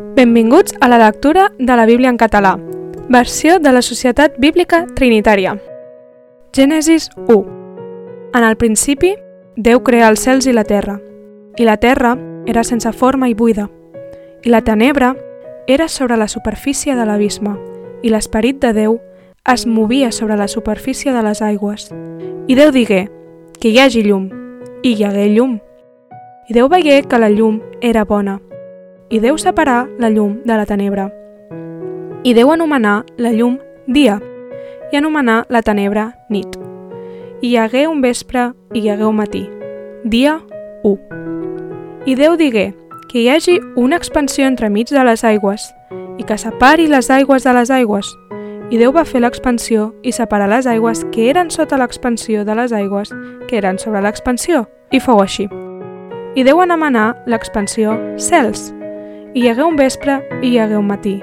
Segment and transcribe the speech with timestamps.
[0.00, 2.58] Benvinguts a la lectura de la Bíblia en català,
[3.08, 5.58] versió de la Societat Bíblica Trinitària.
[6.52, 7.44] Gènesis 1
[8.34, 9.14] En el principi,
[9.56, 10.98] Déu crea els cels i la terra,
[11.56, 12.16] i la terra
[12.46, 13.68] era sense forma i buida,
[14.42, 15.14] i la tenebra
[15.66, 17.56] era sobre la superfície de l'abisme,
[18.02, 19.00] i l'esperit de Déu
[19.52, 21.90] es movia sobre la superfície de les aigües.
[22.48, 23.08] I Déu digué,
[23.60, 24.30] que hi hagi llum,
[24.82, 25.58] i hi hagué llum.
[26.48, 28.40] I Déu veié que la llum era bona,
[29.10, 31.08] i Déu separà la llum de la tenebra.
[32.22, 33.56] I Déu anomenà la llum
[33.90, 34.20] dia
[34.92, 36.54] i anomenà la tenebra nit.
[37.42, 39.48] I hi hagué un vespre i hi hagué un matí.
[40.04, 40.38] Dia
[40.84, 40.96] 1.
[42.06, 42.70] I Déu digué
[43.10, 45.66] que hi hagi una expansió entremig de les aigües
[46.18, 48.14] i que separi les aigües de les aigües.
[48.70, 52.72] I Déu va fer l'expansió i separar les aigües que eren sota l'expansió de les
[52.72, 53.10] aigües
[53.48, 54.68] que eren sobre l'expansió.
[54.94, 55.48] I fou així.
[56.38, 58.70] I Déu anomenà l'expansió cels
[59.34, 61.20] hi hagué un vespre i hi hagué un matí.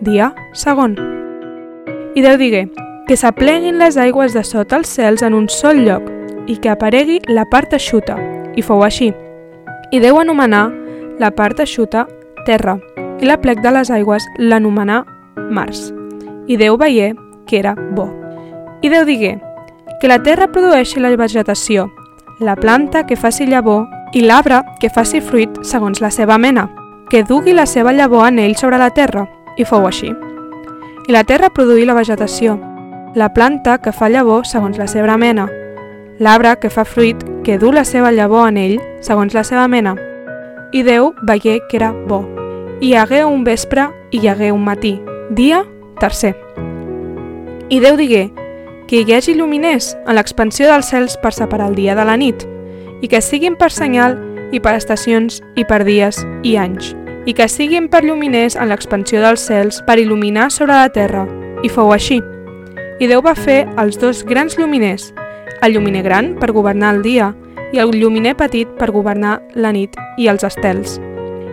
[0.00, 0.96] Dia segon.
[2.14, 2.66] I Déu digué,
[3.08, 6.04] que s'apleguin les aigües de sota els cels en un sol lloc
[6.46, 8.18] i que aparegui la part eixuta,
[8.56, 9.12] i fou així.
[9.92, 10.66] I Déu anomenà
[11.20, 12.06] la part eixuta
[12.44, 12.76] terra,
[13.20, 15.02] i la plec de les aigües l'anomenà
[15.50, 15.92] mars.
[16.46, 17.14] I Déu veié
[17.46, 18.10] que era bo.
[18.82, 19.38] I Déu digué,
[20.00, 21.88] que la terra produeixi la vegetació,
[22.38, 26.68] la planta que faci llavor i l'arbre que faci fruit segons la seva mena,
[27.10, 29.26] que dugui la seva llavor en ell sobre la terra,
[29.56, 30.10] i fou així.
[31.06, 32.58] I la terra produí la vegetació,
[33.14, 35.46] la planta que fa llavor segons la seva mena,
[36.18, 39.94] l'arbre que fa fruit que du la seva llavor en ell segons la seva mena.
[40.72, 42.24] I Déu veié que era bo.
[42.80, 44.96] Hi hagué un vespre i hi hagué un matí,
[45.30, 45.62] dia
[46.00, 46.34] tercer.
[47.70, 48.32] I Déu digué
[48.86, 52.44] que hi hagi lluminers en l'expansió dels cels per separar el dia de la nit,
[53.00, 54.18] i que siguin per senyal
[54.56, 56.94] i per estacions i per dies i anys,
[57.28, 61.26] i que siguin per lluminers en l'expansió dels cels per il·luminar sobre la terra.
[61.64, 62.20] I fou així.
[63.00, 65.10] I Déu va fer els dos grans lluminers,
[65.62, 67.34] el lluminer gran per governar el dia
[67.74, 70.96] i el lluminer petit per governar la nit i els estels.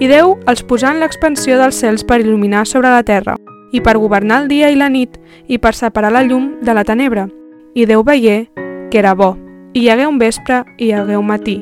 [0.00, 3.36] I Déu els posà en l'expansió dels cels per il·luminar sobre la terra,
[3.72, 5.16] i per governar el dia i la nit,
[5.48, 7.26] i per separar la llum de la tenebra.
[7.74, 8.46] I Déu veié
[8.90, 9.34] que era bo.
[9.74, 11.58] I hi hagué un vespre i hi hagué un matí,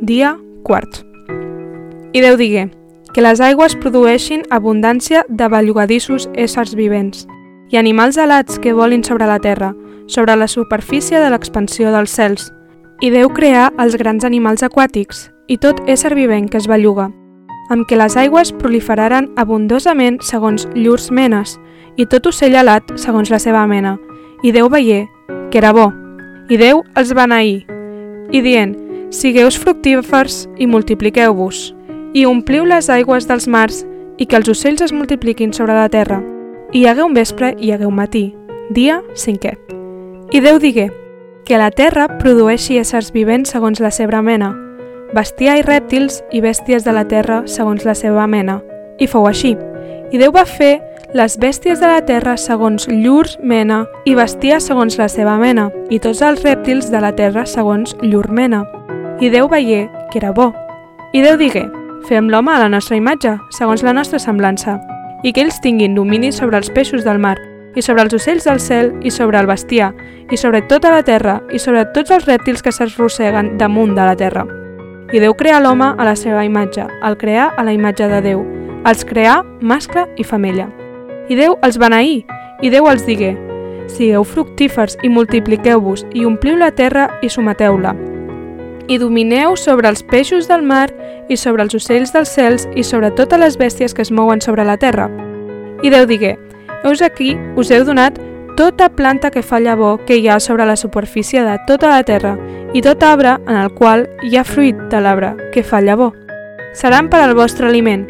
[0.00, 1.04] dia quart.
[2.12, 2.68] I Déu digué
[3.14, 7.26] que les aigües produeixin abundància de bellugadissos éssers vivents
[7.70, 9.74] i animals alats que volin sobre la terra,
[10.06, 12.48] sobre la superfície de l'expansió dels cels.
[13.00, 17.10] I Déu creà els grans animals aquàtics i tot ésser vivent que es belluga,
[17.68, 21.58] amb què les aigües proliferaren abundosament segons llurs menes
[21.96, 23.96] i tot ocell alat segons la seva mena.
[24.42, 25.06] I Déu veié
[25.50, 25.90] que era bo.
[26.48, 27.64] I Déu els beneí,
[28.32, 28.76] i dient,
[29.10, 31.74] Sigueus fructífers i multipliqueu-vos,
[32.12, 33.80] i ompliu les aigües dels mars
[34.20, 36.18] i que els ocells es multipliquin sobre la terra.
[36.72, 38.24] I hi hagué un vespre i hi hagué un matí,
[38.68, 39.54] dia cinquè.
[40.32, 40.90] I Déu digué
[41.48, 44.52] que la terra produeixi éssers vivents segons la seva mena,
[45.16, 48.60] bestiar i rèptils i bèsties de la terra segons la seva mena.
[49.00, 49.54] I fou així.
[50.12, 50.82] I Déu va fer
[51.16, 55.96] les bèsties de la terra segons llurs mena i bestiar segons la seva mena, i
[55.96, 58.66] tots els rèptils de la terra segons llur mena.
[59.20, 60.52] I Déu veié que era bo.
[61.12, 61.64] I Déu digué,
[62.06, 64.76] fem l'home a la nostra imatge, segons la nostra semblança,
[65.26, 67.34] i que ells tinguin domini sobre els peixos del mar,
[67.74, 69.88] i sobre els ocells del cel, i sobre el bestiar,
[70.30, 74.14] i sobre tota la terra, i sobre tots els rèptils que s'arrosseguen damunt de la
[74.14, 74.44] terra.
[75.10, 78.44] I Déu creà l'home a la seva imatge, el creà a la imatge de Déu,
[78.86, 80.68] els creà mascle i femella.
[81.26, 82.20] I Déu els beneí,
[82.62, 83.34] i Déu els digué,
[83.90, 87.96] sigueu fructífers i multipliqueu-vos, i ompliu la terra i someteu-la,
[88.88, 90.88] i domineu sobre els peixos del mar
[91.28, 94.64] i sobre els ocells dels cels i sobre totes les bèsties que es mouen sobre
[94.64, 95.10] la terra.
[95.82, 96.38] I Déu digué,
[96.82, 98.18] Heus aquí us heu donat
[98.56, 102.36] tota planta que fa llavor que hi ha sobre la superfície de tota la terra
[102.74, 106.14] i tot arbre en el qual hi ha fruit de l'arbre que fa llavor.
[106.74, 108.06] Seran per al vostre aliment.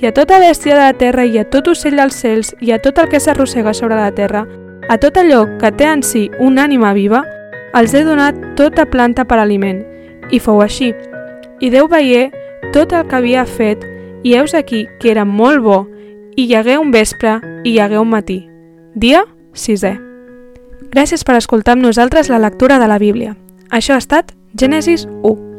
[0.00, 2.80] I a tota bèstia de la terra i a tot ocell dels cels i a
[2.82, 4.46] tot el que s'arrossega sobre la terra,
[4.88, 7.24] a tot allò que té en si una ànima viva,
[7.74, 9.91] els he donat tota planta per aliment
[10.30, 10.92] i fou així.
[11.60, 12.30] I Déu veié
[12.72, 13.84] tot el que havia fet,
[14.22, 15.82] i heus aquí que era molt bo,
[16.36, 18.42] i hi hagué un vespre i hi hagué un matí.
[18.94, 19.96] Dia sisè.
[20.92, 23.36] Gràcies per escoltar amb nosaltres la lectura de la Bíblia.
[23.70, 25.51] Això ha estat Gènesis 1.